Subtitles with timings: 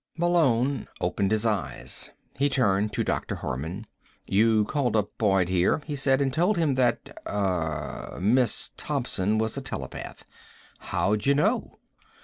[0.17, 2.09] Malone opened his eyes.
[2.35, 3.35] He turned to Dr.
[3.35, 3.85] Harman.
[4.25, 7.15] "You called up Boyd here," he said, "and told him that...
[7.27, 8.17] er...
[8.19, 10.25] Miss Thompson was a telepath.
[10.79, 11.77] Howd' you know?"